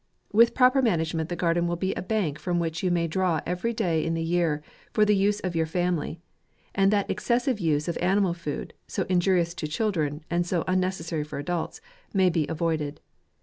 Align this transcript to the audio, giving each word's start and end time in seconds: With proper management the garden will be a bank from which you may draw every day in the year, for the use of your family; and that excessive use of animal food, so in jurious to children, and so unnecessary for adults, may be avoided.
With 0.33 0.55
proper 0.55 0.81
management 0.81 1.29
the 1.29 1.35
garden 1.35 1.67
will 1.67 1.75
be 1.75 1.93
a 1.93 2.01
bank 2.01 2.39
from 2.39 2.57
which 2.57 2.81
you 2.81 2.89
may 2.89 3.05
draw 3.07 3.39
every 3.45 3.71
day 3.71 4.03
in 4.03 4.15
the 4.15 4.23
year, 4.23 4.63
for 4.91 5.05
the 5.05 5.15
use 5.15 5.39
of 5.41 5.55
your 5.55 5.67
family; 5.67 6.19
and 6.73 6.91
that 6.91 7.07
excessive 7.07 7.59
use 7.59 7.87
of 7.87 7.99
animal 8.01 8.33
food, 8.33 8.73
so 8.87 9.03
in 9.09 9.19
jurious 9.19 9.55
to 9.57 9.67
children, 9.67 10.25
and 10.27 10.47
so 10.47 10.63
unnecessary 10.67 11.23
for 11.23 11.37
adults, 11.37 11.81
may 12.15 12.31
be 12.31 12.47
avoided. 12.47 12.99